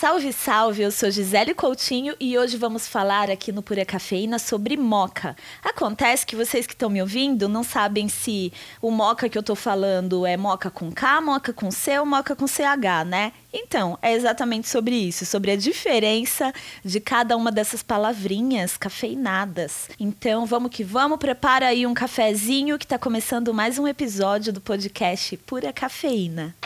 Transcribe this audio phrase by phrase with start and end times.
[0.00, 0.80] Salve, salve!
[0.80, 5.36] Eu sou Gisele Coutinho e hoje vamos falar aqui no Pura Cafeína sobre moca.
[5.62, 8.50] Acontece que vocês que estão me ouvindo não sabem se
[8.80, 12.34] o moca que eu tô falando é moca com K, moca com C ou moca
[12.34, 13.34] com CH, né?
[13.52, 16.50] Então, é exatamente sobre isso, sobre a diferença
[16.82, 19.90] de cada uma dessas palavrinhas cafeinadas.
[20.00, 24.62] Então, vamos que vamos, prepara aí um cafezinho que está começando mais um episódio do
[24.62, 26.56] podcast Pura Cafeína.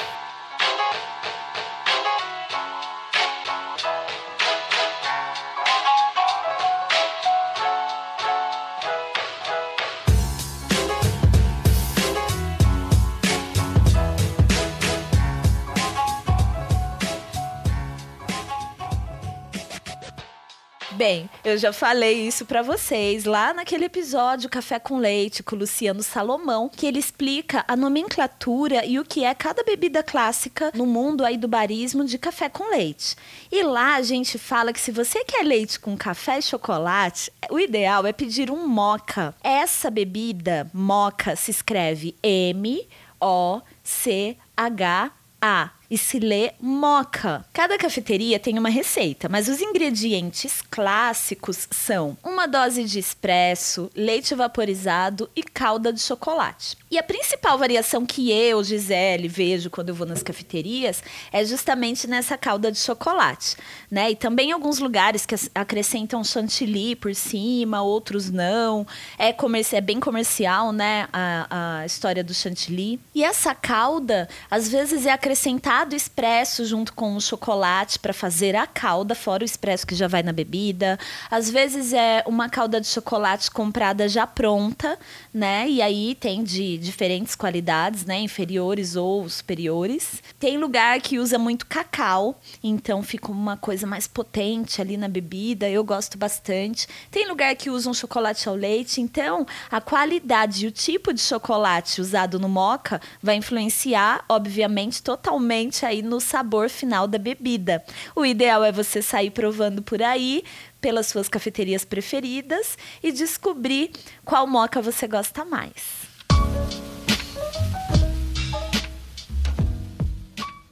[21.05, 25.59] Bem, eu já falei isso para vocês lá naquele episódio Café com Leite com o
[25.59, 30.87] Luciano Salomão, que ele explica a nomenclatura e o que é cada bebida clássica no
[30.87, 33.17] mundo aí do barismo de café com leite.
[33.53, 37.59] E lá a gente fala que se você quer leite com café e chocolate, o
[37.59, 39.35] ideal é pedir um moca.
[39.45, 42.89] Essa bebida, moca, se escreve M
[43.21, 47.45] O C H A e se lê moca.
[47.53, 54.35] Cada cafeteria tem uma receita, mas os ingredientes clássicos são uma dose de espresso, leite
[54.35, 56.77] vaporizado e calda de chocolate.
[56.91, 62.07] E a principal variação que eu, Gisele, vejo quando eu vou nas cafeterias é justamente
[62.07, 63.57] nessa calda de chocolate,
[63.91, 64.11] né?
[64.11, 68.87] E também alguns lugares que acrescentam chantilly por cima, outros não.
[69.19, 71.09] É, comerci é bem comercial, né?
[71.13, 73.01] A, a história do chantilly.
[73.15, 78.55] E essa calda, às vezes, é acrescentada do expresso junto com o chocolate para fazer
[78.55, 80.99] a calda, fora o expresso que já vai na bebida.
[81.29, 84.97] Às vezes é uma calda de chocolate comprada já pronta,
[85.35, 85.69] né?
[85.69, 88.21] E aí tem de diferentes qualidades, né?
[88.21, 90.23] Inferiores ou superiores.
[90.39, 95.69] Tem lugar que usa muito cacau, então fica uma coisa mais potente ali na bebida.
[95.69, 96.87] Eu gosto bastante.
[97.11, 101.21] Tem lugar que usa um chocolate ao leite, então a qualidade e o tipo de
[101.21, 107.83] chocolate usado no moca vai influenciar, obviamente, totalmente aí no sabor final da bebida.
[108.15, 110.45] O ideal é você sair provando por aí,
[110.85, 113.91] pelas suas cafeterias preferidas e descobrir
[114.23, 116.05] qual moca você gosta mais.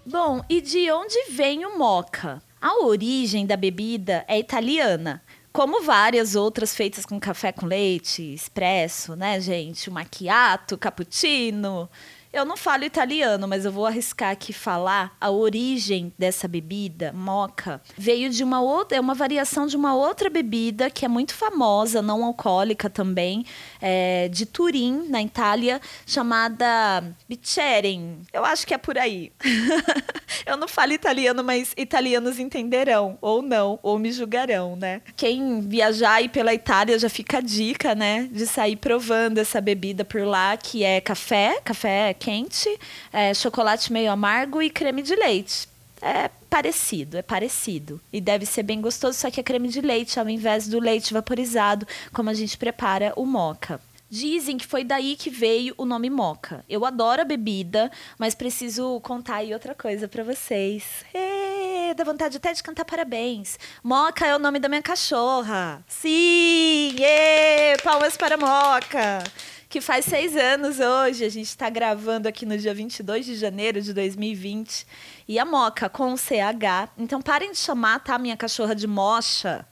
[0.05, 2.43] Bom, e de onde vem o moca?
[2.61, 9.17] A origem da bebida é italiana, como várias outras feitas com café com leite, expresso,
[9.17, 9.89] né, gente?
[9.89, 11.89] O macchiato, cappuccino,
[12.33, 17.83] eu não falo italiano, mas eu vou arriscar aqui falar a origem dessa bebida, moca,
[17.97, 22.01] veio de uma outra, é uma variação de uma outra bebida que é muito famosa,
[22.01, 23.45] não alcoólica também,
[23.81, 28.21] é, de Turim, na Itália, chamada Bicheren.
[28.33, 29.31] Eu acho que é por aí.
[30.47, 35.03] eu não falo italiano, mas italianos entenderão, ou não, ou me julgarão, né?
[35.17, 40.05] Quem viajar aí pela Itália já fica a dica, né, de sair provando essa bebida
[40.05, 42.79] por lá, que é café, café quente,
[43.13, 45.69] é, chocolate meio amargo e creme de leite.
[46.01, 48.01] É parecido, é parecido.
[48.13, 51.13] E deve ser bem gostoso, só que é creme de leite ao invés do leite
[51.13, 53.81] vaporizado, como a gente prepara o moca.
[54.09, 56.65] Dizem que foi daí que veio o nome moca.
[56.69, 60.85] Eu adoro a bebida, mas preciso contar aí outra coisa para vocês.
[61.13, 63.59] Ê, dá vontade até de cantar parabéns.
[63.83, 65.83] Moca é o nome da minha cachorra.
[65.89, 66.95] Sim!
[67.01, 69.25] Ê, palmas para Moca!
[69.73, 71.25] Que faz seis anos hoje.
[71.25, 74.87] A gente está gravando aqui no dia 22 de janeiro de 2020.
[75.27, 76.93] E a Moca com CH.
[76.99, 78.19] Então parem de chamar, tá?
[78.19, 79.67] Minha cachorra de Mocha.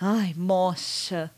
[0.00, 1.30] Ai, Mocha.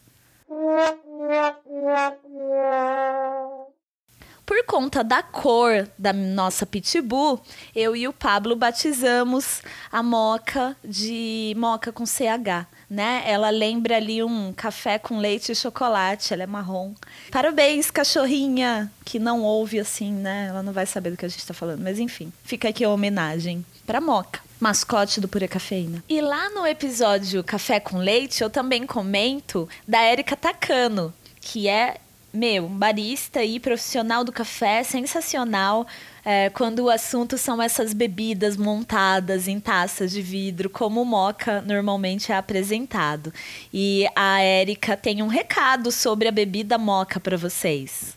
[4.47, 7.39] Por conta da cor da nossa pitbull,
[7.77, 9.61] eu e o Pablo batizamos
[9.93, 13.23] a Moca de Moca com CH né?
[13.27, 16.95] Ela lembra ali um café com leite e chocolate, ela é marrom.
[17.31, 20.47] Parabéns, cachorrinha, que não ouve assim, né?
[20.49, 22.91] Ela não vai saber do que a gente está falando, mas enfim, fica aqui a
[22.91, 26.03] homenagem para Moca mascote do Pura Cafeína.
[26.09, 31.99] E lá no episódio Café com Leite, eu também comento da Érica Tacano, que é,
[32.33, 35.87] meu, barista e profissional do café, sensacional
[36.25, 41.63] é, quando o assunto são essas bebidas montadas em taças de vidro, como o moca
[41.63, 43.33] normalmente é apresentado.
[43.73, 48.17] E a Érica tem um recado sobre a bebida moca para vocês.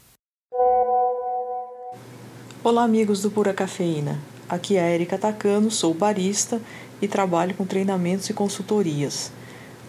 [2.63, 4.19] Olá, amigos do Pura Cafeína.
[4.48, 6.62] Aqui é a Érica Tacano, sou barista
[7.02, 9.31] e trabalho com treinamentos e consultorias.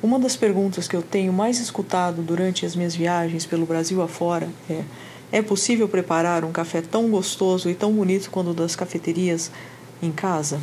[0.03, 4.49] Uma das perguntas que eu tenho mais escutado durante as minhas viagens pelo Brasil afora
[4.69, 4.83] é
[5.33, 9.51] é possível preparar um café tão gostoso e tão bonito quanto o das cafeterias
[10.03, 10.61] em casa?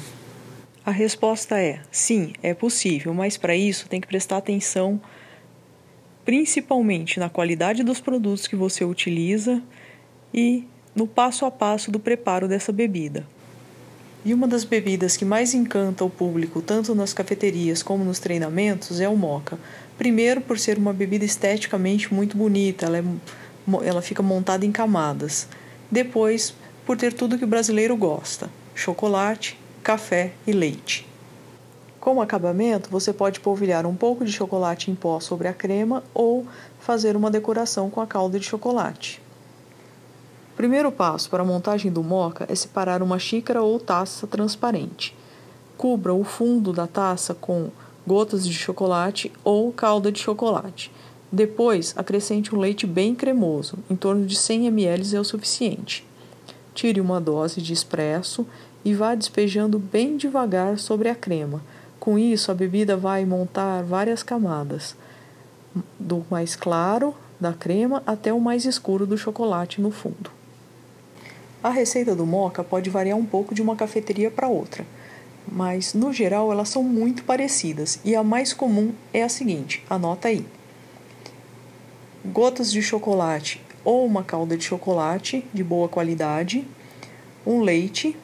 [0.85, 5.01] A resposta é sim, é possível, mas para isso tem que prestar atenção
[6.23, 9.59] principalmente na qualidade dos produtos que você utiliza
[10.31, 10.65] e
[10.95, 13.25] no passo a passo do preparo dessa bebida.
[14.25, 18.99] E uma das bebidas que mais encanta o público, tanto nas cafeterias como nos treinamentos,
[18.99, 19.57] é o moca.
[19.97, 23.03] Primeiro, por ser uma bebida esteticamente muito bonita, ela, é,
[23.87, 25.47] ela fica montada em camadas.
[25.89, 26.53] Depois,
[26.85, 31.07] por ter tudo que o brasileiro gosta: chocolate, café e leite.
[31.99, 36.45] Como acabamento, você pode polvilhar um pouco de chocolate em pó sobre a crema ou
[36.79, 39.21] fazer uma decoração com a calda de chocolate.
[40.59, 45.15] Primeiro passo para a montagem do moca é separar uma xícara ou taça transparente.
[45.77, 47.69] Cubra o fundo da taça com
[48.05, 50.91] gotas de chocolate ou calda de chocolate.
[51.31, 56.05] Depois, acrescente um leite bem cremoso, em torno de 100 ml é o suficiente.
[56.75, 58.45] Tire uma dose de espresso
[58.83, 61.61] e vá despejando bem devagar sobre a crema.
[62.01, 64.93] Com isso, a bebida vai montar várias camadas,
[65.97, 70.37] do mais claro da crema até o mais escuro do chocolate no fundo.
[71.61, 74.85] A receita do moca pode variar um pouco de uma cafeteria para outra,
[75.45, 80.29] mas no geral elas são muito parecidas e a mais comum é a seguinte: anota
[80.29, 80.45] aí.
[82.23, 86.65] Gotas de chocolate ou uma calda de chocolate de boa qualidade,
[87.45, 88.15] um leite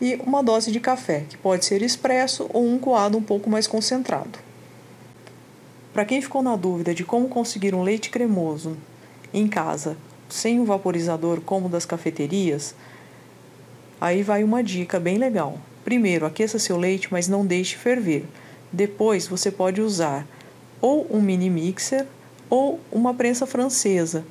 [0.00, 3.66] e uma dose de café, que pode ser expresso ou um coado um pouco mais
[3.66, 4.38] concentrado.
[5.92, 8.78] Para quem ficou na dúvida de como conseguir um leite cremoso
[9.34, 9.98] em casa
[10.30, 12.74] sem o vaporizador como das cafeterias,
[14.00, 15.58] aí vai uma dica bem legal.
[15.84, 18.24] Primeiro, aqueça seu leite, mas não deixe ferver.
[18.72, 20.26] Depois, você pode usar
[20.80, 22.06] ou um mini mixer
[22.48, 24.24] ou uma prensa francesa.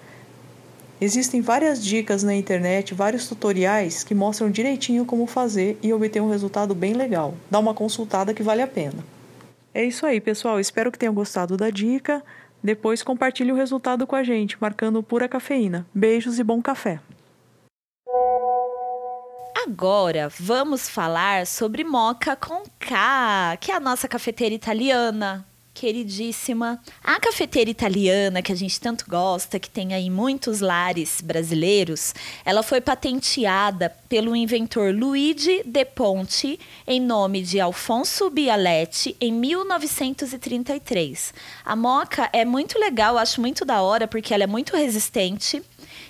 [1.01, 6.29] Existem várias dicas na internet, vários tutoriais que mostram direitinho como fazer e obter um
[6.29, 7.35] resultado bem legal.
[7.49, 9.03] Dá uma consultada que vale a pena.
[9.73, 10.59] É isso aí, pessoal.
[10.59, 12.21] Espero que tenham gostado da dica.
[12.63, 15.85] Depois compartilhe o resultado com a gente, marcando Pura Cafeína.
[15.93, 16.99] Beijos e bom café!
[19.65, 25.45] Agora vamos falar sobre Moca com K, que é a nossa cafeteira italiana,
[25.79, 26.77] queridíssima.
[27.01, 32.61] A cafeteira italiana que a gente tanto gosta, que tem aí muitos lares brasileiros, ela
[32.61, 41.33] foi patenteada pelo inventor Luigi De Ponte em nome de Alfonso Bialetti em 1933.
[41.63, 45.63] A moca é muito legal, acho muito da hora porque ela é muito resistente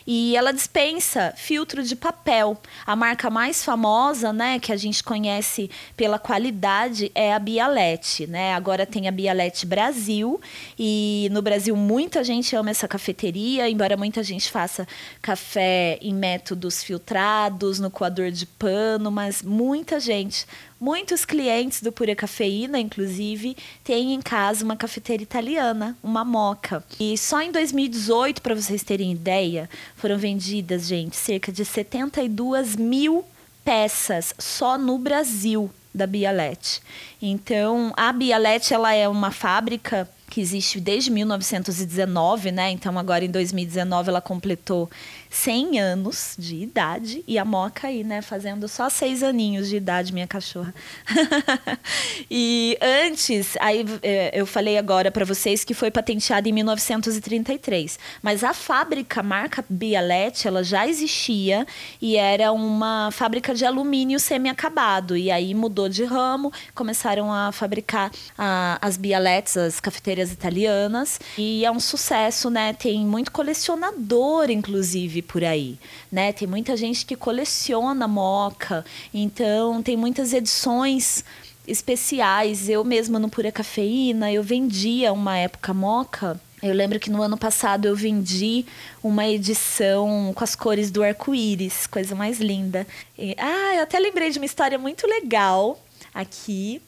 [0.05, 2.57] e ela dispensa filtro de papel.
[2.85, 8.53] A marca mais famosa, né, que a gente conhece pela qualidade é a Bialete, né?
[8.53, 10.39] Agora tem a Bialete Brasil
[10.77, 14.87] e no Brasil muita gente ama essa cafeteria, embora muita gente faça
[15.21, 20.45] café em métodos filtrados, no coador de pano, mas muita gente
[20.79, 26.81] Muitos clientes do Pura Cafeína, inclusive, têm em casa uma cafeteira italiana, uma moca.
[26.97, 33.25] E só em 2018, para vocês terem ideia, foram vendidas, gente, cerca de 72 mil
[33.65, 36.81] peças só no Brasil da Bialete.
[37.21, 42.69] Então, a Bialete ela é uma fábrica que existe desde 1919, né?
[42.69, 44.89] Então agora em 2019 ela completou
[45.29, 50.11] 100 anos de idade e a Moca aí, né, fazendo só seis aninhos de idade,
[50.11, 50.73] minha cachorra.
[52.29, 58.43] e antes, aí é, eu falei agora para vocês que foi patenteada em 1933, mas
[58.43, 61.65] a fábrica, marca Bialete, ela já existia
[62.01, 68.11] e era uma fábrica de alumínio semi-acabado e aí mudou de ramo, começaram a fabricar
[68.37, 72.73] a, as Bialetes, as cafeterias italianas e é um sucesso, né?
[72.73, 75.77] Tem muito colecionador, inclusive vive por aí,
[76.11, 76.31] né?
[76.33, 81.23] Tem muita gente que coleciona moca, então tem muitas edições
[81.67, 82.69] especiais.
[82.69, 86.39] Eu mesma no Pura Cafeína, eu vendia uma época moca.
[86.61, 88.65] Eu lembro que no ano passado eu vendi
[89.01, 92.85] uma edição com as cores do arco-íris, coisa mais linda.
[93.17, 95.81] E, ah, eu até lembrei de uma história muito legal
[96.13, 96.81] aqui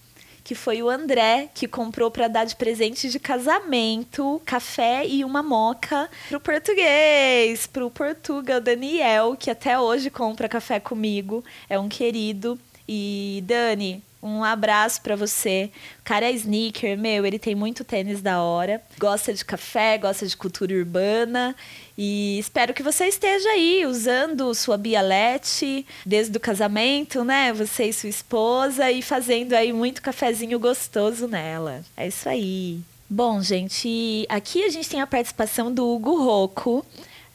[0.51, 5.41] que foi o André que comprou para dar de presente de casamento café e uma
[5.41, 12.59] moca pro português, pro Portugal Daniel, que até hoje compra café comigo, é um querido.
[12.85, 15.71] E Dani, um abraço para você.
[16.01, 18.81] O cara é sneaker, meu, ele tem muito tênis da hora.
[18.99, 21.55] Gosta de café, gosta de cultura urbana.
[22.03, 27.53] E espero que você esteja aí usando sua bialete desde o casamento, né?
[27.53, 31.85] Você e sua esposa e fazendo aí muito cafezinho gostoso nela.
[31.95, 32.79] É isso aí.
[33.07, 36.83] Bom, gente, aqui a gente tem a participação do Hugo Rocco,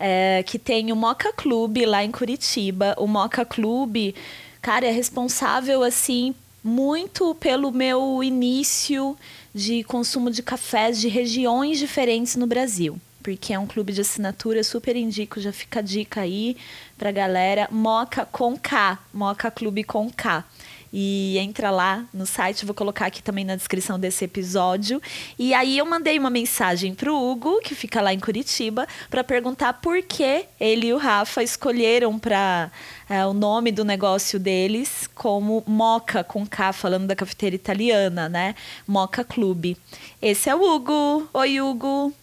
[0.00, 2.96] é, que tem o Moca Clube lá em Curitiba.
[2.98, 4.16] O Moca Clube,
[4.60, 9.16] cara, é responsável assim muito pelo meu início
[9.54, 13.00] de consumo de cafés de regiões diferentes no Brasil.
[13.26, 16.56] Porque é um clube de assinatura, super indico, já fica a dica aí
[16.96, 17.66] pra galera.
[17.72, 20.44] Moca com K, Moca Clube com K.
[20.92, 25.02] E entra lá no site, vou colocar aqui também na descrição desse episódio.
[25.36, 29.72] E aí eu mandei uma mensagem pro Hugo, que fica lá em Curitiba, para perguntar
[29.72, 32.70] por que ele e o Rafa escolheram para
[33.10, 38.54] é, o nome do negócio deles como Moca com K, falando da cafeteira italiana, né?
[38.86, 39.76] Moca Clube.
[40.22, 41.28] Esse é o Hugo.
[41.34, 42.14] Oi, Hugo.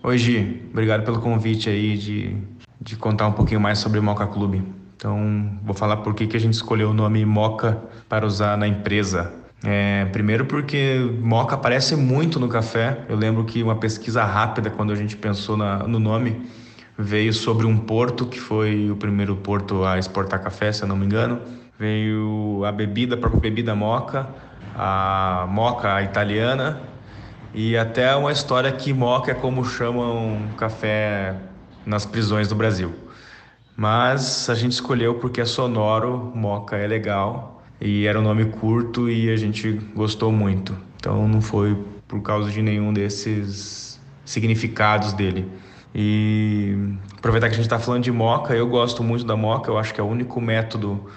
[0.00, 0.62] Oi, Gi.
[0.70, 2.36] Obrigado pelo convite aí de,
[2.80, 4.62] de contar um pouquinho mais sobre o Moca Clube.
[4.96, 8.68] Então, vou falar por que, que a gente escolheu o nome Moca para usar na
[8.68, 9.32] empresa.
[9.64, 13.04] É, primeiro porque moca aparece muito no café.
[13.08, 16.48] Eu lembro que uma pesquisa rápida, quando a gente pensou na, no nome,
[16.96, 20.96] veio sobre um porto, que foi o primeiro porto a exportar café, se eu não
[20.96, 21.40] me engano.
[21.76, 24.28] Veio a bebida, a própria bebida moca,
[24.76, 26.87] a moca italiana
[27.54, 31.34] e até uma história que moca é como chamam café
[31.84, 32.94] nas prisões do Brasil.
[33.76, 39.08] Mas a gente escolheu porque é sonoro, Moca é legal e era um nome curto
[39.08, 40.76] e a gente gostou muito.
[40.96, 41.76] Então não foi
[42.08, 45.48] por causa de nenhum desses significados dele.
[45.94, 46.76] E
[47.16, 49.94] aproveitar que a gente está falando de moca, eu gosto muito da moca, eu acho
[49.94, 51.08] que é o único método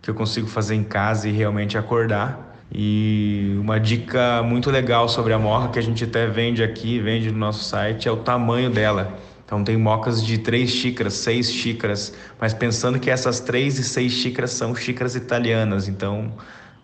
[0.00, 2.43] que eu consigo fazer em casa e realmente acordar.
[2.72, 7.30] E uma dica muito legal sobre a moca que a gente até vende aqui, vende
[7.30, 9.18] no nosso site, é o tamanho dela.
[9.44, 14.12] Então tem mocas de três xícaras, seis xícaras, mas pensando que essas três e seis
[14.12, 16.32] xícaras são xícaras italianas, então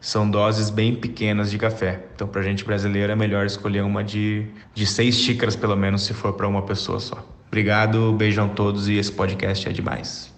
[0.01, 2.05] são doses bem pequenas de café.
[2.15, 6.15] Então para gente brasileiro é melhor escolher uma de, de seis xícaras pelo menos se
[6.15, 7.27] for para uma pessoa só.
[7.49, 10.33] Obrigado, beijão a todos e esse podcast é demais.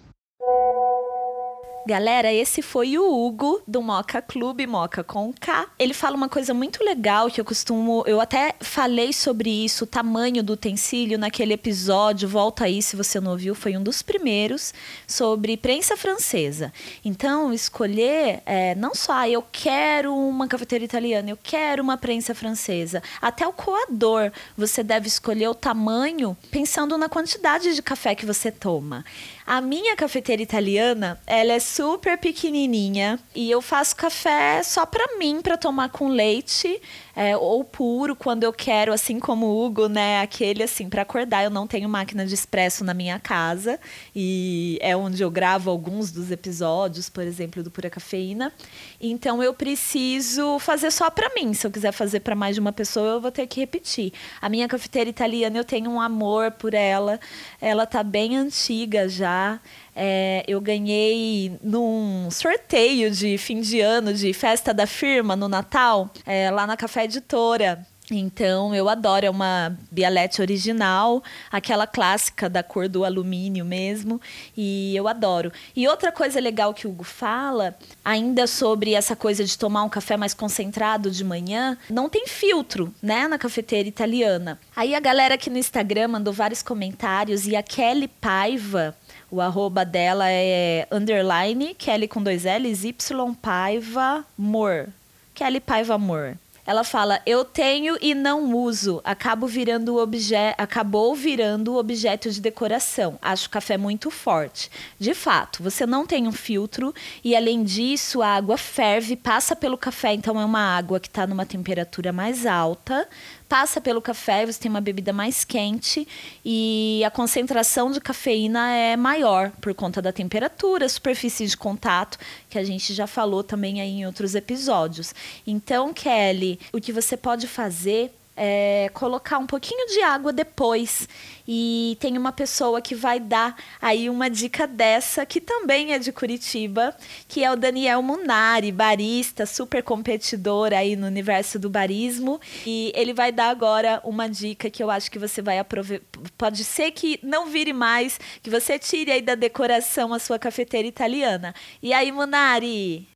[1.85, 5.67] Galera, esse foi o Hugo do Moca Clube, Moca com K.
[5.77, 8.05] Ele fala uma coisa muito legal que eu costumo.
[8.07, 12.29] Eu até falei sobre isso, o tamanho do utensílio, naquele episódio.
[12.29, 14.73] Volta aí se você não ouviu, foi um dos primeiros,
[15.09, 16.73] sobre prensa francesa.
[17.05, 22.33] Então, escolher é, não só ah, eu quero uma cafeteira italiana, eu quero uma prensa
[22.33, 23.03] francesa.
[23.21, 28.53] Até o coador, você deve escolher o tamanho pensando na quantidade de café que você
[28.53, 29.05] toma.
[29.45, 33.19] A minha cafeteira italiana, ela é super pequenininha.
[33.35, 36.81] E eu faço café só para mim, para tomar com leite
[37.14, 40.21] é, ou puro quando eu quero, assim como o Hugo, né?
[40.21, 41.45] Aquele assim, para acordar.
[41.45, 43.78] Eu não tenho máquina de expresso na minha casa
[44.14, 48.52] e é onde eu gravo alguns dos episódios, por exemplo, do Pura Cafeína.
[49.00, 51.52] Então eu preciso fazer só para mim.
[51.54, 54.12] Se eu quiser fazer para mais de uma pessoa, eu vou ter que repetir.
[54.40, 57.21] A minha cafeteira italiana, eu tenho um amor por ela.
[57.61, 59.61] Ela tá bem antiga já.
[59.95, 66.11] É, eu ganhei num sorteio de fim de ano, de festa da firma no Natal,
[66.25, 67.87] é, lá na Café Editora.
[68.11, 74.21] Então, eu adoro, é uma Bialete original, aquela clássica da cor do alumínio mesmo,
[74.56, 75.52] e eu adoro.
[75.75, 79.88] E outra coisa legal que o Hugo fala, ainda sobre essa coisa de tomar um
[79.88, 84.59] café mais concentrado de manhã, não tem filtro, né, na cafeteira italiana.
[84.75, 88.97] Aí a galera aqui no Instagram mandou vários comentários e a Kelly Paiva,
[89.30, 94.88] o arroba dela é underline, Kelly com dois L's, Y Paiva Mor.
[95.35, 96.37] Kelly Paiva Mor.
[96.66, 103.19] Ela fala: "Eu tenho e não uso, acabo virando objeto, acabou virando objeto de decoração.
[103.21, 104.71] Acho o café muito forte.
[104.99, 109.76] De fato, você não tem um filtro e além disso, a água ferve, passa pelo
[109.76, 113.09] café, então é uma água que está numa temperatura mais alta,
[113.52, 116.09] passa pelo café, você tem uma bebida mais quente
[116.42, 122.16] e a concentração de cafeína é maior por conta da temperatura, superfície de contato,
[122.49, 125.14] que a gente já falou também aí em outros episódios.
[125.47, 131.09] Então, Kelly, o que você pode fazer é, colocar um pouquinho de água depois.
[131.47, 136.12] E tem uma pessoa que vai dar aí uma dica dessa, que também é de
[136.12, 136.95] Curitiba,
[137.27, 142.41] que é o Daniel Munari, barista, super competidor aí no universo do barismo.
[142.67, 146.07] E ele vai dar agora uma dica que eu acho que você vai aproveitar.
[146.39, 150.87] Pode ser que não vire mais, que você tire aí da decoração a sua cafeteira
[150.87, 151.55] italiana.
[151.83, 153.09] E aí, Munari?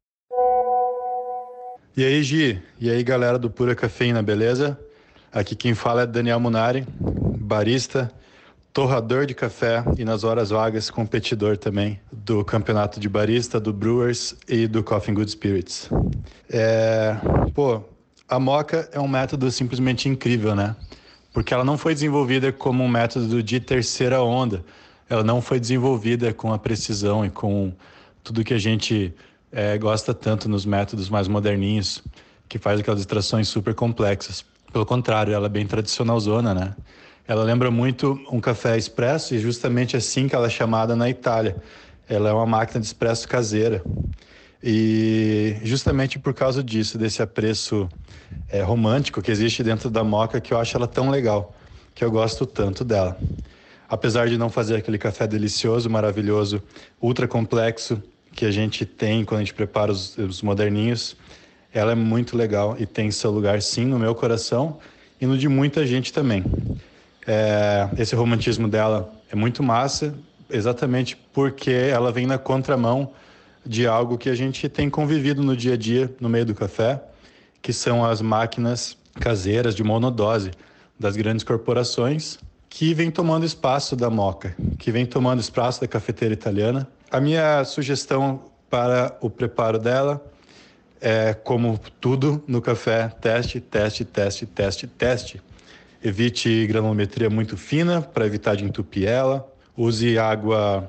[1.96, 2.62] E aí, Gi?
[2.78, 4.78] E aí, galera do Pura Cafeína, beleza?
[5.32, 6.86] Aqui quem fala é Daniel Munari,
[7.38, 8.10] barista,
[8.72, 14.36] torrador de café e nas horas vagas competidor também do campeonato de barista, do Brewers
[14.48, 15.90] e do Coffee Good Spirits.
[16.50, 17.16] É,
[17.54, 17.82] pô,
[18.28, 20.76] a moca é um método simplesmente incrível, né?
[21.32, 24.64] Porque ela não foi desenvolvida como um método de terceira onda.
[25.08, 27.72] Ela não foi desenvolvida com a precisão e com
[28.22, 29.14] tudo que a gente
[29.52, 32.02] é, gosta tanto nos métodos mais moderninhos,
[32.48, 34.44] que faz aquelas extrações super complexas.
[34.76, 36.74] Pelo contrário, ela é bem tradicionalzona, né?
[37.26, 41.56] Ela lembra muito um café expresso e justamente assim que ela é chamada na Itália.
[42.06, 43.82] Ela é uma máquina de expresso caseira.
[44.62, 47.88] E justamente por causa disso, desse apreço
[48.50, 51.54] é, romântico que existe dentro da moca, que eu acho ela tão legal,
[51.94, 53.18] que eu gosto tanto dela.
[53.88, 56.62] Apesar de não fazer aquele café delicioso, maravilhoso,
[57.00, 61.16] ultra complexo que a gente tem quando a gente prepara os, os moderninhos,
[61.76, 64.78] ela é muito legal e tem seu lugar sim no meu coração
[65.20, 66.42] e no de muita gente também.
[67.26, 70.14] É, esse romantismo dela é muito massa,
[70.48, 73.12] exatamente porque ela vem na contramão
[73.64, 77.02] de algo que a gente tem convivido no dia a dia, no meio do café,
[77.60, 80.52] que são as máquinas caseiras de monodose
[80.98, 82.38] das grandes corporações,
[82.70, 86.88] que vem tomando espaço da moca, que vem tomando espaço da cafeteira italiana.
[87.10, 88.40] A minha sugestão
[88.70, 90.24] para o preparo dela
[91.00, 95.42] é, como tudo no café, teste, teste, teste, teste, teste.
[96.02, 99.50] Evite granulometria muito fina para evitar de entupir ela.
[99.76, 100.88] Use água,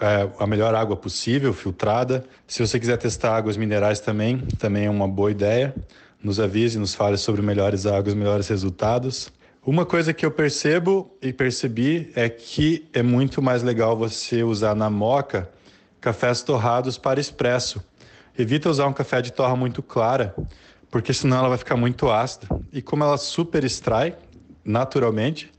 [0.00, 2.24] é, a melhor água possível, filtrada.
[2.46, 5.74] Se você quiser testar águas minerais também, também é uma boa ideia.
[6.22, 9.32] Nos avise, nos fale sobre melhores águas, melhores resultados.
[9.66, 14.74] Uma coisa que eu percebo e percebi é que é muito mais legal você usar
[14.74, 15.50] na moca
[16.04, 17.82] cafés torrados para expresso.
[18.36, 20.34] Evita usar um café de torra muito clara,
[20.90, 22.48] porque senão ela vai ficar muito ácida.
[22.72, 24.16] E como ela super extrai
[24.64, 25.52] naturalmente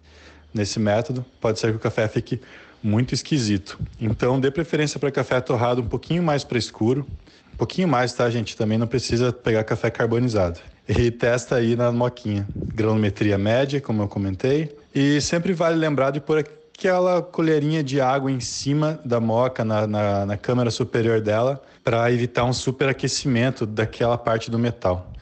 [0.54, 2.42] nesse método, pode ser que o café fique
[2.84, 3.80] muito esquisito.
[4.00, 7.06] Então, dê preferência para café torrado um pouquinho mais para escuro.
[7.54, 8.58] Um pouquinho mais, tá, gente?
[8.58, 10.60] Também não precisa pegar café carbonizado.
[10.88, 12.46] E testa aí na moquinha.
[12.54, 14.76] Granulometria média, como eu comentei.
[14.94, 19.88] E sempre vale lembrar de pôr aquela colherinha de água em cima da moca, na,
[19.88, 25.14] na, na câmara superior dela, para evitar um superaquecimento daquela parte do metal.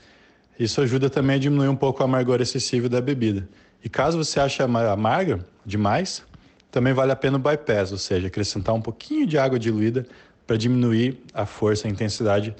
[0.58, 3.50] Isso ajuda também a diminuir um pouco o amargor excessivo da bebida.
[3.84, 6.24] E caso você ache amarga demais,
[6.72, 10.06] também vale a pena o bypass, ou seja, acrescentar um pouquinho de água diluída
[10.48, 12.56] para diminuir a força, a intensidade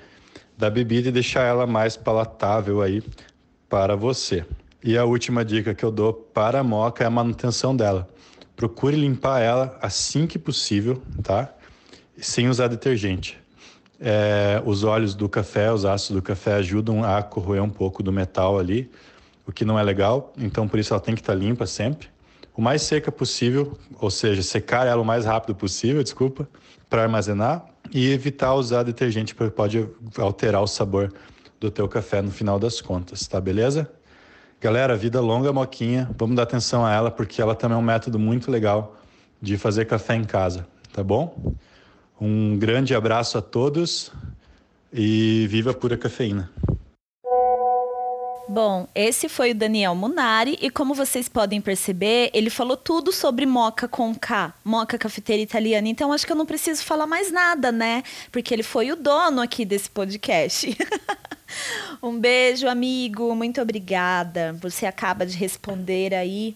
[0.58, 3.02] da bebida e deixar ela mais palatável aí
[3.70, 4.46] para você.
[4.84, 8.10] E a última dica que eu dou para a moca é a manutenção dela.
[8.54, 11.54] Procure limpar ela assim que possível, tá?
[12.18, 13.43] Sem usar detergente.
[14.00, 18.12] É, os óleos do café, os ácidos do café ajudam a corroer um pouco do
[18.12, 18.90] metal ali,
[19.46, 22.08] o que não é legal, então por isso ela tem que estar limpa sempre.
[22.56, 26.48] O mais seca possível, ou seja, secar ela o mais rápido possível, desculpa,
[26.90, 31.12] para armazenar e evitar usar detergente porque pode alterar o sabor
[31.60, 33.92] do teu café no final das contas, tá beleza?
[34.62, 38.20] Galera, vida longa moquinha, vamos dar atenção a ela porque ela também é um método
[38.20, 38.96] muito legal
[39.42, 41.56] de fazer café em casa, tá bom?
[42.20, 44.12] Um grande abraço a todos
[44.92, 46.50] e viva a pura cafeína.
[48.48, 53.46] Bom, esse foi o Daniel Munari e como vocês podem perceber, ele falou tudo sobre
[53.46, 55.88] moca com K, moca cafeteira italiana.
[55.88, 58.04] Então acho que eu não preciso falar mais nada, né?
[58.32, 60.78] Porque ele foi o dono aqui desse podcast.
[62.04, 63.34] um beijo, amigo.
[63.34, 64.54] Muito obrigada.
[64.62, 66.54] Você acaba de responder aí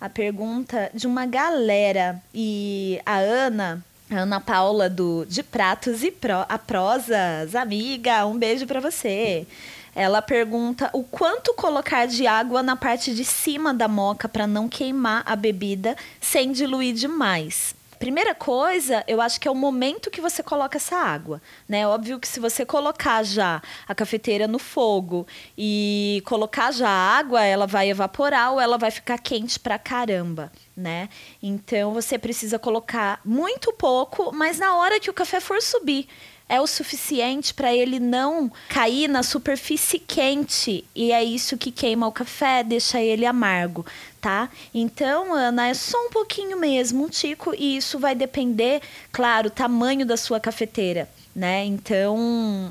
[0.00, 6.46] a pergunta de uma galera e a Ana Ana Paula do de Pratos e Pro,
[6.48, 9.46] a Prosas, amiga, um beijo para você.
[9.94, 14.68] Ela pergunta o quanto colocar de água na parte de cima da moca para não
[14.68, 17.74] queimar a bebida sem diluir demais.
[17.98, 21.86] Primeira coisa, eu acho que é o momento que você coloca essa água, né?
[21.86, 27.42] Óbvio que se você colocar já a cafeteira no fogo e colocar já a água,
[27.42, 31.08] ela vai evaporar ou ela vai ficar quente pra caramba, né?
[31.42, 36.06] Então você precisa colocar muito pouco, mas na hora que o café for subir,
[36.48, 42.06] é o suficiente para ele não cair na superfície quente e é isso que queima
[42.06, 43.84] o café, deixa ele amargo,
[44.20, 44.48] tá?
[44.72, 48.80] Então, Ana, é só um pouquinho mesmo, um tico e isso vai depender,
[49.12, 51.08] claro, tamanho da sua cafeteira.
[51.36, 51.64] Né?
[51.66, 52.18] Então,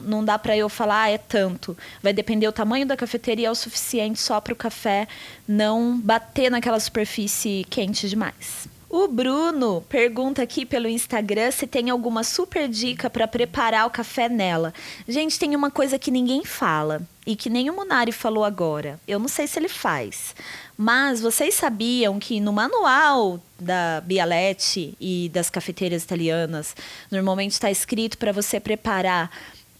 [0.04, 1.78] não dá para eu falar, ah, é tanto.
[2.04, 5.08] Vai depender o tamanho da cafeteira e é o suficiente só para o café
[5.48, 8.68] não bater naquela superfície quente demais.
[8.89, 14.30] O Bruno pergunta aqui pelo Instagram se tem alguma super dica para preparar o café
[14.30, 14.73] nela.
[15.06, 18.97] Gente, tem uma coisa que ninguém fala e que nem o Munari falou agora.
[19.06, 20.34] Eu não sei se ele faz.
[20.78, 26.73] Mas vocês sabiam que no manual da Bialetti e das cafeteiras italianas,
[27.12, 29.30] normalmente está escrito para você preparar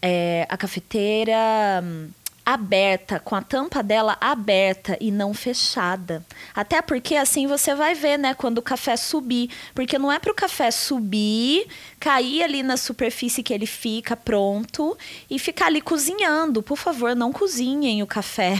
[0.02, 2.08] é, a cafeteira hum,
[2.48, 6.24] aberta, com a tampa dela aberta e não fechada.
[6.54, 10.32] Até porque assim você vai ver, né, quando o café subir, porque não é para
[10.32, 11.66] o café subir,
[12.00, 14.96] cair ali na superfície que ele fica pronto
[15.28, 16.62] e ficar ali cozinhando.
[16.62, 18.54] Por favor, não cozinhem o café,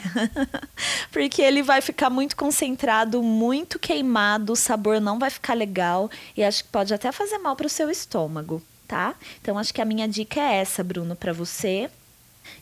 [1.10, 6.44] porque ele vai ficar muito concentrado, muito queimado, o sabor não vai ficar legal e
[6.44, 8.62] acho que pode até fazer mal para o seu estômago.
[8.86, 9.14] Tá?
[9.40, 11.90] Então acho que a minha dica é essa, Bruno, para você.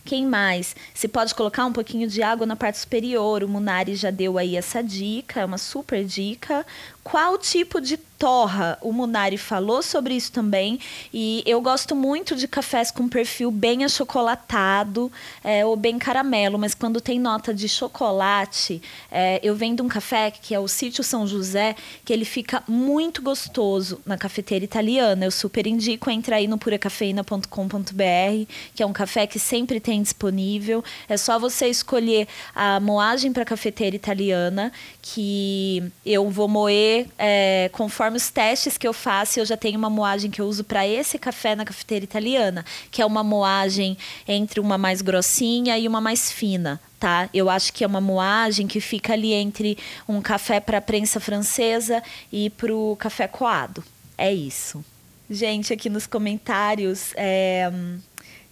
[0.05, 0.75] Quem mais?
[0.93, 3.43] Se pode colocar um pouquinho de água na parte superior.
[3.43, 6.65] O Munari já deu aí essa dica, é uma super dica.
[7.09, 8.77] Qual tipo de torra.
[8.81, 10.79] O Munari falou sobre isso também.
[11.13, 15.11] E eu gosto muito de cafés com perfil bem achocolatado
[15.43, 20.31] é, ou bem caramelo, mas quando tem nota de chocolate, é, eu vendo um café
[20.31, 25.25] que é o Sítio São José, que ele fica muito gostoso na cafeteira italiana.
[25.25, 30.83] Eu super indico, entra aí no puracafeina.com.br, que é um café que sempre tem disponível.
[31.07, 38.17] É só você escolher a moagem para cafeteira italiana, que eu vou moer é, conforme
[38.17, 41.19] os testes que eu faço, eu já tenho uma moagem que eu uso para esse
[41.19, 46.31] café na cafeteira italiana, que é uma moagem entre uma mais grossinha e uma mais
[46.31, 46.79] fina.
[46.99, 47.29] Tá?
[47.31, 52.01] Eu acho que é uma moagem que fica ali entre um café para prensa francesa
[52.31, 53.83] e para o café coado.
[54.17, 54.83] É isso.
[55.29, 57.69] Gente, aqui nos comentários, é,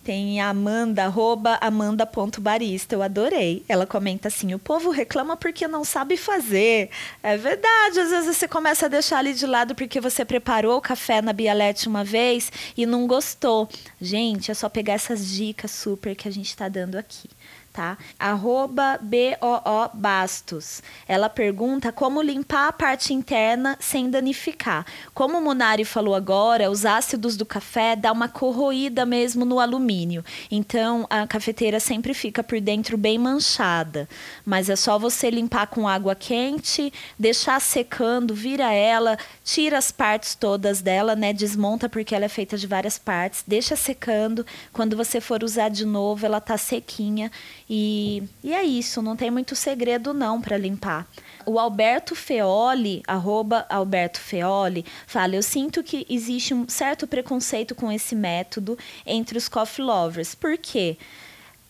[0.06, 2.94] tem a Amanda, arroba amanda.barista.
[2.94, 3.66] Eu adorei.
[3.68, 6.92] Ela comenta assim: o povo reclama porque não sabe fazer.
[7.24, 8.00] É verdade.
[8.00, 11.34] Às vezes você começa a deixar ali de lado porque você preparou o café na
[11.34, 13.68] Bialete uma vez e não gostou.
[14.00, 17.28] Gente, é só pegar essas dicas super que a gente está dando aqui
[17.76, 17.98] tá?
[18.18, 20.82] Arroba BOO Bastos.
[21.06, 24.86] Ela pergunta como limpar a parte interna sem danificar.
[25.14, 30.24] Como o Munari falou agora, os ácidos do café dá uma corroída mesmo no alumínio.
[30.50, 34.08] Então a cafeteira sempre fica por dentro bem manchada.
[34.46, 40.34] Mas é só você limpar com água quente, deixar secando, vira ela, tira as partes
[40.34, 41.34] todas dela, né?
[41.34, 44.46] Desmonta porque ela é feita de várias partes, deixa secando.
[44.72, 47.30] Quando você for usar de novo, ela tá sequinha
[47.70, 51.08] e, e é isso, não tem muito segredo não para limpar.
[51.46, 57.92] O Alberto Feoli, arroba Alberto Feoli, fala: Eu sinto que existe um certo preconceito com
[57.92, 60.34] esse método entre os coffee lovers.
[60.34, 60.98] Por quê?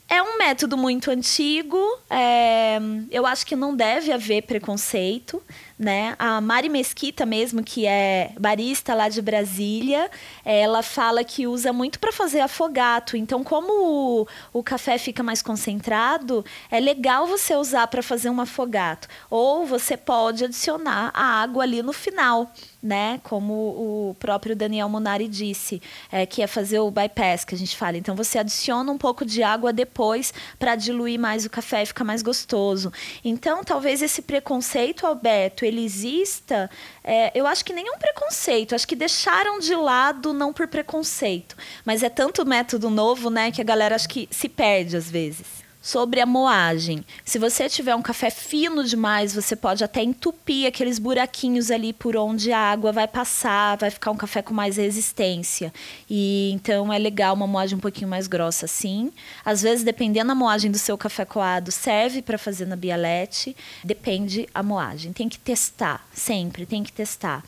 [0.08, 1.80] É um método muito antigo,
[2.10, 2.78] é,
[3.10, 5.42] eu acho que não deve haver preconceito
[5.78, 6.16] né?
[6.18, 10.10] A Mari Mesquita mesmo, que é barista lá de Brasília,
[10.44, 13.18] ela fala que usa muito para fazer afogato.
[13.18, 18.40] Então, como o, o, café fica mais concentrado, é legal você usar para fazer um
[18.40, 19.08] afogato.
[19.30, 22.52] Ou você pode adicionar a água ali no final
[22.86, 23.20] né?
[23.24, 27.76] Como o próprio Daniel Munari disse, é, que é fazer o bypass que a gente
[27.76, 27.98] fala.
[27.98, 32.04] Então você adiciona um pouco de água depois para diluir mais o café e ficar
[32.04, 32.94] mais gostoso.
[33.24, 36.70] Então talvez esse preconceito, Alberto, ele exista.
[37.04, 38.76] É, eu acho que nenhum preconceito.
[38.76, 43.62] Acho que deixaram de lado não por preconceito, mas é tanto método novo, né, que
[43.62, 47.06] a galera acho que se perde às vezes sobre a moagem.
[47.24, 52.18] Se você tiver um café fino demais, você pode até entupir aqueles buraquinhos ali por
[52.18, 55.72] onde a água vai passar, vai ficar um café com mais resistência.
[56.10, 59.12] E então é legal uma moagem um pouquinho mais grossa assim.
[59.46, 64.50] Às vezes, dependendo da moagem do seu café coado, serve para fazer na bialete, depende
[64.56, 65.14] a moagem.
[65.14, 67.44] Tem que testar, sempre tem que testar.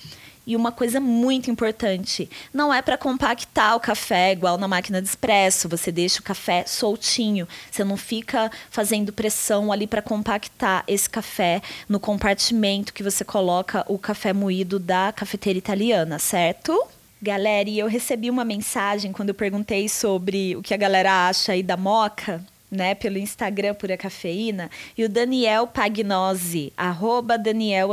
[0.48, 5.08] E uma coisa muito importante, não é para compactar o café igual na máquina de
[5.10, 11.10] expresso, você deixa o café soltinho, você não fica fazendo pressão ali para compactar esse
[11.10, 16.82] café no compartimento que você coloca o café moído da cafeteira italiana, certo?
[17.22, 21.52] Galera, e eu recebi uma mensagem quando eu perguntei sobre o que a galera acha
[21.52, 27.90] aí da moca né, pelo Instagram Pura Cafeína, e o Daniel Pagnosi, arroba Daniel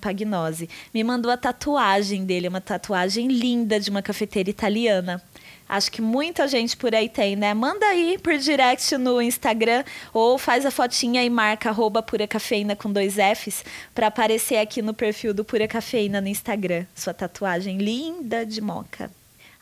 [0.00, 5.22] Pagnosi, me mandou a tatuagem dele, uma tatuagem linda de uma cafeteira italiana.
[5.68, 7.54] Acho que muita gente por aí tem, né?
[7.54, 12.76] Manda aí por direct no Instagram ou faz a fotinha e marca arroba Pura Cafeína
[12.76, 16.84] com dois Fs para aparecer aqui no perfil do Pura Cafeína no Instagram.
[16.94, 19.10] Sua tatuagem linda de moca.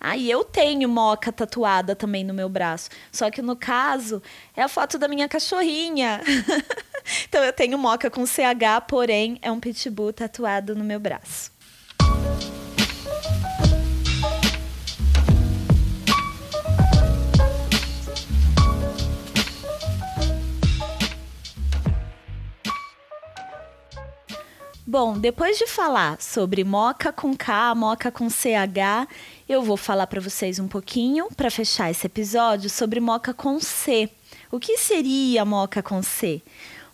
[0.00, 2.88] Aí eu tenho moca tatuada também no meu braço.
[3.12, 4.22] Só que no caso,
[4.56, 6.22] é a foto da minha cachorrinha.
[7.28, 11.52] então eu tenho moca com CH, porém é um pitbull tatuado no meu braço.
[24.90, 29.06] Bom, depois de falar sobre moca com K, moca com CH,
[29.48, 34.10] eu vou falar para vocês um pouquinho, para fechar esse episódio, sobre moca com C.
[34.50, 36.42] O que seria moca com C?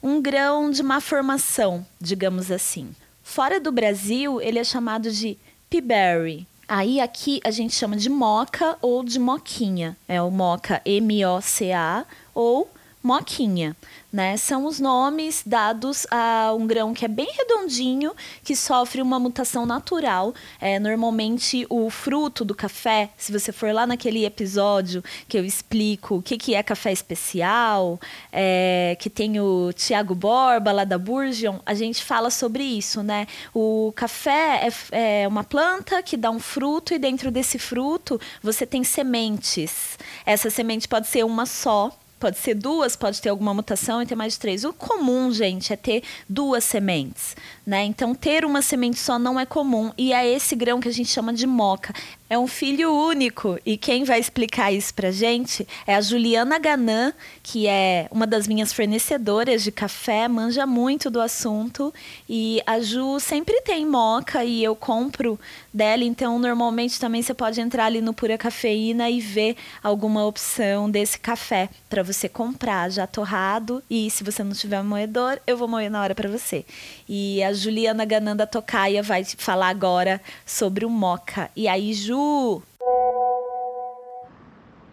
[0.02, 2.94] Um grão de má formação, digamos assim.
[3.22, 5.38] Fora do Brasil, ele é chamado de
[5.70, 6.46] peaberry.
[6.68, 9.96] Aí aqui a gente chama de moca ou de moquinha.
[10.06, 12.04] É o moca M-O-C-A
[12.34, 12.70] ou
[13.06, 13.76] moquinha
[14.16, 14.34] né?
[14.38, 19.66] São os nomes dados a um grão que é bem redondinho, que sofre uma mutação
[19.66, 20.34] natural.
[20.58, 26.16] É, normalmente, o fruto do café, se você for lá naquele episódio que eu explico
[26.16, 28.00] o que, que é café especial,
[28.32, 33.26] é, que tem o Tiago Borba lá da Burgeon, a gente fala sobre isso, né?
[33.52, 38.64] O café é, é uma planta que dá um fruto e dentro desse fruto você
[38.64, 39.98] tem sementes.
[40.24, 44.14] Essa semente pode ser uma só, Pode ser duas, pode ter alguma mutação e ter
[44.14, 44.64] mais de três.
[44.64, 47.84] O comum, gente, é ter duas sementes, né?
[47.84, 49.92] Então, ter uma semente só não é comum.
[49.98, 51.92] E é esse grão que a gente chama de moca.
[52.28, 53.56] É um filho único.
[53.64, 58.48] E quem vai explicar isso pra gente é a Juliana Ganã, que é uma das
[58.48, 61.94] minhas fornecedoras de café, manja muito do assunto.
[62.28, 65.38] E a Ju sempre tem moca e eu compro
[65.72, 66.02] dela.
[66.02, 71.20] Então, normalmente também você pode entrar ali no Pura Cafeína e ver alguma opção desse
[71.20, 73.80] café para você comprar já torrado.
[73.88, 76.64] E se você não tiver moedor, eu vou moer na hora para você.
[77.08, 81.48] E a Juliana Gananda Tocaia vai falar agora sobre o moca.
[81.54, 82.15] E aí, Ju?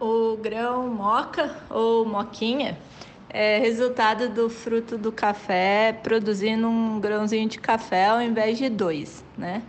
[0.00, 2.76] O grão moca ou moquinha
[3.30, 9.24] é resultado do fruto do café produzindo um grãozinho de café ao invés de dois,
[9.38, 9.62] né?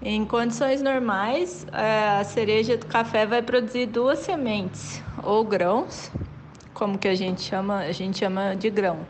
[0.00, 6.10] Em condições normais, é, a cereja do café vai produzir duas sementes ou grãos,
[6.72, 9.00] como que a gente chama, a gente chama de grão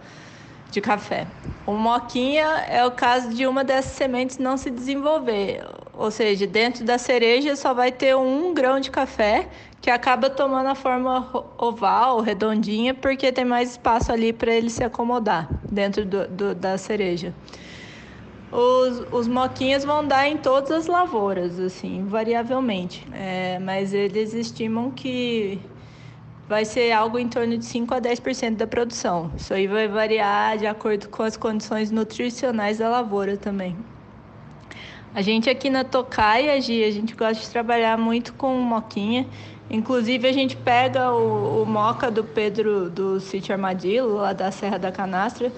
[0.71, 1.27] de café.
[1.67, 5.65] O moquinha é o caso de uma dessas sementes não se desenvolver,
[5.97, 9.49] ou seja, dentro da cereja só vai ter um grão de café
[9.81, 11.29] que acaba tomando a forma
[11.59, 16.79] oval, redondinha, porque tem mais espaço ali para ele se acomodar dentro do, do, da
[16.79, 17.35] cereja.
[18.51, 23.07] Os, os moquinhas vão dar em todas as lavouras, assim, variavelmente.
[23.13, 25.61] É, mas eles estimam que
[26.49, 29.33] vai ser algo em torno de 5 a 10% da produção.
[29.37, 33.77] Isso aí vai variar de acordo com as condições nutricionais da lavoura também.
[35.15, 39.25] A gente aqui na Tocaia, Gi, a gente gosta de trabalhar muito com moquinha.
[39.71, 44.77] Inclusive, a gente pega o, o moca do Pedro do Sítio Armadillo, lá da Serra
[44.77, 45.53] da Canastra,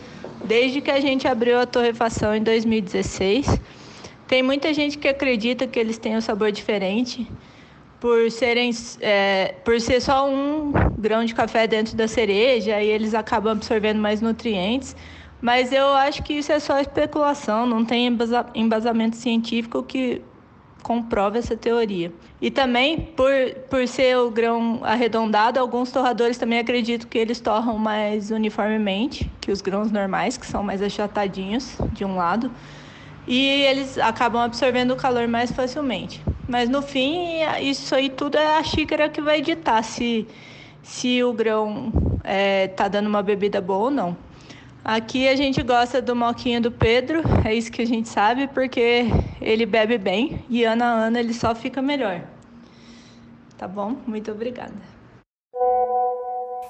[0.44, 3.58] desde que a gente abriu a torrefação em 2016.
[4.28, 7.26] Tem muita gente que acredita que eles têm um sabor diferente
[7.98, 13.14] por serem é, por ser só um grão de café dentro da cereja e eles
[13.14, 14.94] acabam absorvendo mais nutrientes.
[15.46, 18.08] Mas eu acho que isso é só especulação, não tem
[18.52, 20.20] embasamento científico que
[20.82, 22.12] comprove essa teoria.
[22.42, 23.30] E também, por,
[23.70, 29.52] por ser o grão arredondado, alguns torradores também acreditam que eles torram mais uniformemente que
[29.52, 32.50] os grãos normais, que são mais achatadinhos de um lado,
[33.24, 36.20] e eles acabam absorvendo o calor mais facilmente.
[36.48, 40.26] Mas no fim, isso aí tudo é a xícara que vai ditar se,
[40.82, 41.92] se o grão
[42.24, 44.25] é, tá dando uma bebida boa ou não.
[44.88, 49.06] Aqui a gente gosta do moquinho do Pedro, é isso que a gente sabe, porque
[49.40, 52.22] ele bebe bem e ano a ano ele só fica melhor.
[53.58, 53.96] Tá bom?
[54.06, 54.95] Muito obrigada.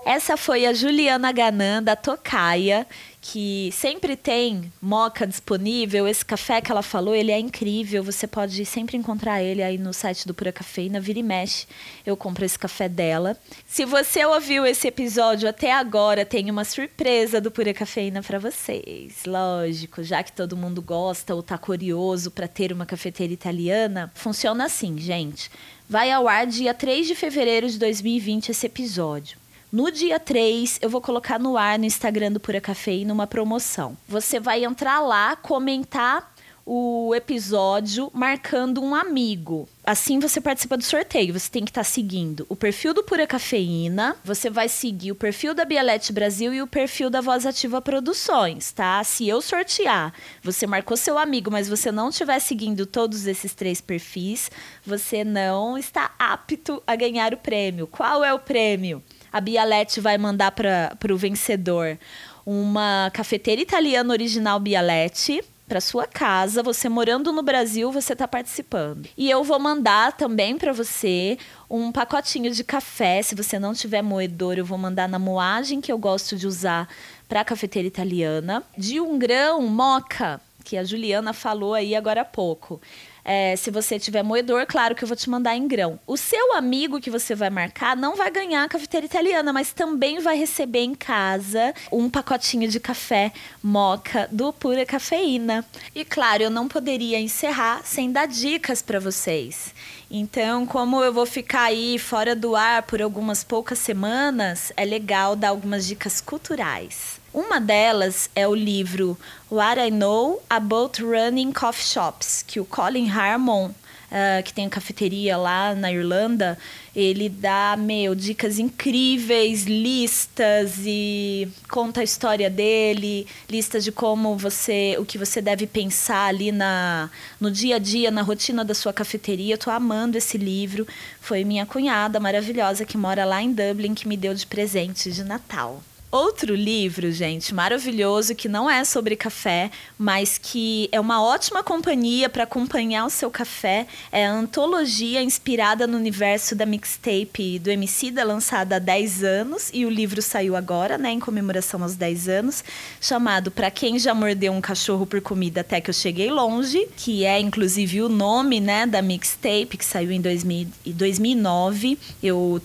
[0.06, 2.86] Essa foi a Juliana Ganan, da Tocaia,
[3.20, 6.06] que sempre tem moca disponível.
[6.06, 8.04] Esse café que ela falou, ele é incrível.
[8.04, 11.66] Você pode sempre encontrar ele aí no site do Pura Cafeína, vira e mexe.
[12.06, 13.36] Eu compro esse café dela.
[13.66, 19.24] Se você ouviu esse episódio até agora, tem uma surpresa do Pura Cafeína para vocês.
[19.26, 24.66] Lógico, já que todo mundo gosta ou tá curioso para ter uma cafeteira italiana, funciona
[24.66, 25.50] assim, gente.
[25.88, 29.45] Vai ao ar dia 3 de fevereiro de 2020 esse episódio.
[29.76, 33.94] No dia 3, eu vou colocar no ar no Instagram do Pura Cafeína uma promoção.
[34.08, 36.34] Você vai entrar lá, comentar
[36.64, 39.68] o episódio marcando um amigo.
[39.84, 41.38] Assim você participa do sorteio.
[41.38, 45.14] Você tem que estar tá seguindo o perfil do Pura Cafeína, você vai seguir o
[45.14, 49.04] perfil da Bialete Brasil e o perfil da Voz Ativa Produções, tá?
[49.04, 50.10] Se eu sortear,
[50.42, 54.50] você marcou seu amigo, mas você não estiver seguindo todos esses três perfis,
[54.86, 57.86] você não está apto a ganhar o prêmio.
[57.86, 59.02] Qual é o prêmio?
[59.36, 61.98] A Bialete vai mandar para o vencedor
[62.46, 69.06] uma cafeteira italiana original Bialete para sua casa, você morando no Brasil, você está participando.
[69.14, 71.36] E eu vou mandar também para você
[71.68, 75.92] um pacotinho de café, se você não tiver moedor, eu vou mandar na moagem que
[75.92, 76.88] eu gosto de usar
[77.28, 82.80] para cafeteira italiana, de um grão moca, que a Juliana falou aí agora há pouco.
[83.28, 85.98] É, se você tiver moedor, claro que eu vou te mandar em grão.
[86.06, 90.20] O seu amigo que você vai marcar não vai ganhar a cafeteira italiana, mas também
[90.20, 95.64] vai receber em casa um pacotinho de café moca do Pura Cafeína.
[95.92, 99.74] E claro, eu não poderia encerrar sem dar dicas para vocês.
[100.10, 105.34] Então, como eu vou ficar aí fora do ar por algumas poucas semanas, é legal
[105.34, 107.20] dar algumas dicas culturais.
[107.34, 109.18] Uma delas é o livro
[109.50, 113.72] What I Know About Running Coffee Shops, que o Colin Harmon,
[114.10, 116.58] uh, que tem cafeteria lá na Irlanda,
[116.94, 124.96] ele dá, meu, dicas incríveis, listas e conta a história dele, listas de como você,
[124.98, 128.92] o que você deve pensar ali na, no dia a dia, na rotina da sua
[128.92, 129.54] cafeteria.
[129.54, 130.86] Eu tô amando esse livro.
[131.20, 135.22] Foi minha cunhada maravilhosa que mora lá em Dublin que me deu de presente de
[135.22, 135.82] Natal.
[136.16, 142.30] Outro livro, gente, maravilhoso, que não é sobre café, mas que é uma ótima companhia
[142.30, 148.10] para acompanhar o seu café, é a antologia inspirada no universo da mixtape do MC
[148.10, 152.28] da lançada há 10 anos, e o livro saiu agora, né, em comemoração aos 10
[152.30, 152.64] anos,
[152.98, 157.26] chamado Para Quem Já Mordeu um Cachorro por Comida Até Que Eu Cheguei Longe, que
[157.26, 161.98] é inclusive o nome, né, da mixtape, que saiu em 2000, 2009.
[162.22, 162.58] Eu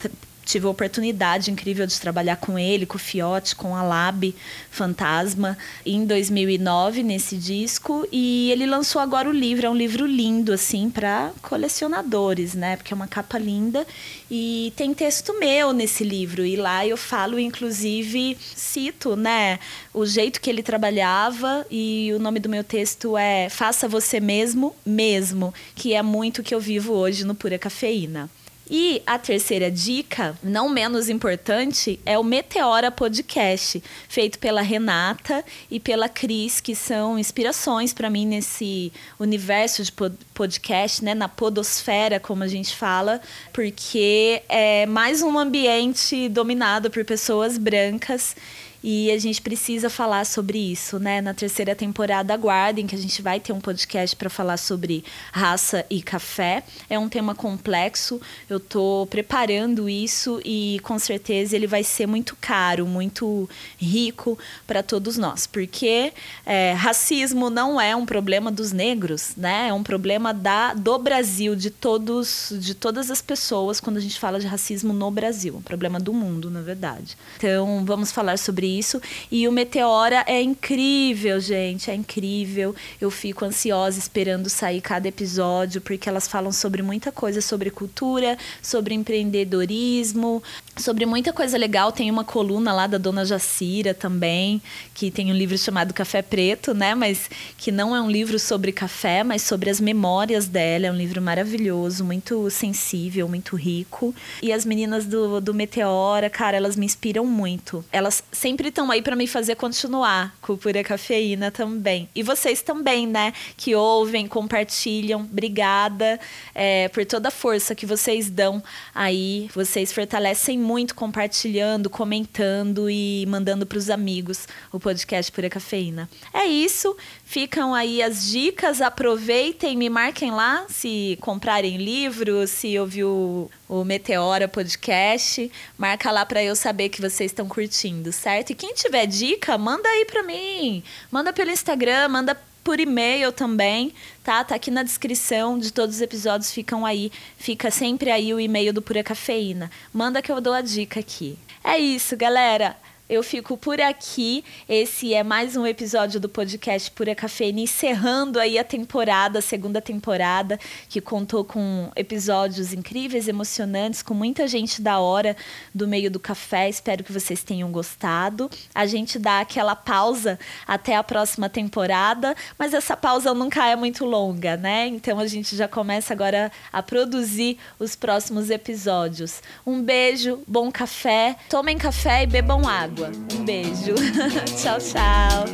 [0.45, 4.36] tive a oportunidade incrível de trabalhar com ele, com o Fiote, com a Lab
[4.69, 8.08] Fantasma, em 2009, nesse disco.
[8.12, 9.65] E ele lançou agora o livro.
[9.65, 12.75] É um livro lindo, assim, para colecionadores, né?
[12.75, 13.86] Porque é uma capa linda.
[14.30, 16.45] E tem texto meu nesse livro.
[16.45, 19.60] E lá eu falo, inclusive, cito, né?
[19.93, 21.65] O jeito que ele trabalhava.
[21.69, 26.54] E o nome do meu texto é Faça Você Mesmo, Mesmo, que é muito que
[26.54, 28.30] eu vivo hoje no Pura Cafeína.
[28.73, 35.77] E a terceira dica, não menos importante, é o Meteora Podcast, feito pela Renata e
[35.77, 39.91] pela Cris, que são inspirações para mim nesse universo de
[40.34, 43.19] podcast, né, na podosfera, como a gente fala,
[43.51, 48.38] porque é mais um ambiente dominado por pessoas brancas
[48.84, 51.22] e a gente precisa falar sobre isso, né?
[51.22, 55.86] Na terceira temporada, aguardem que a gente vai ter um podcast para falar sobre raça
[55.89, 56.63] e café.
[56.89, 62.36] É um tema complexo, eu estou preparando isso e com certeza ele vai ser muito
[62.39, 66.12] caro, muito rico para todos nós, porque
[66.46, 69.67] é, racismo não é um problema dos negros, né?
[69.67, 74.20] É um problema da, do Brasil, de todos, de todas as pessoas quando a gente
[74.20, 77.15] fala de racismo no Brasil, um problema do mundo, na verdade.
[77.38, 79.01] Então, vamos falar sobre isso.
[79.31, 82.75] E o Meteora é incrível, gente, é incrível.
[82.99, 88.38] Eu fico ansiosa esperando sair cada episódio, porque elas falam sobre muita coisa, sobre cultura,
[88.62, 90.41] sobre empreendedorismo,
[90.77, 91.91] sobre muita coisa legal.
[91.91, 94.62] Tem uma coluna lá da Dona Jacira também,
[94.93, 96.95] que tem um livro chamado Café Preto, né?
[96.95, 100.88] Mas que não é um livro sobre café, mas sobre as memórias dela.
[100.88, 104.13] É um livro maravilhoso, muito sensível, muito rico.
[104.41, 107.84] E as meninas do, do Meteora, cara, elas me inspiram muito.
[107.91, 112.07] Elas sempre estão aí para me fazer continuar com Pura Cafeína também.
[112.15, 113.34] E vocês também, né?
[113.57, 115.21] Que ouvem, compartilham.
[115.21, 116.19] Obrigada
[116.55, 119.49] é, por toda a força que vocês dão aí.
[119.53, 126.10] Vocês fortalecem muito compartilhando, comentando e mandando para os amigos o podcast Pura Cafeína.
[126.34, 126.95] É isso.
[127.26, 134.47] Ficam aí as dicas, aproveitem, me marquem lá se comprarem livro, se ouviu o Meteora
[134.47, 135.52] Podcast.
[135.78, 138.52] Marca lá para eu saber que vocês estão curtindo, certo?
[138.52, 140.84] E quem tiver dica, manda aí para mim.
[141.10, 143.93] Manda pelo Instagram, manda por e-mail também,
[144.24, 144.43] tá?
[144.43, 147.12] Tá aqui na descrição de todos os episódios, ficam aí.
[147.38, 149.71] Fica sempre aí o e-mail do Pura Cafeína.
[149.93, 151.38] Manda que eu dou a dica aqui.
[151.63, 152.76] É isso, galera.
[153.12, 154.41] Eu fico por aqui.
[154.69, 159.82] Esse é mais um episódio do podcast Pura Cafeína, encerrando aí a temporada, a segunda
[159.82, 165.36] temporada, que contou com episódios incríveis, emocionantes, com muita gente da hora
[165.76, 166.69] do meio do café.
[166.69, 168.50] Espero que vocês tenham gostado.
[168.74, 174.06] A gente dá aquela pausa até a próxima temporada, mas essa pausa nunca é muito
[174.06, 174.88] longa, né?
[174.88, 179.43] Então a gente já começa agora a produzir os próximos episódios.
[179.65, 183.11] Um beijo, bom café, tomem café e bebam água água.
[183.33, 183.95] Um beijo.
[184.61, 185.45] tchau, tchau.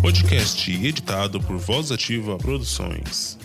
[0.00, 3.38] Podcast editado por Voz Ativa Produções.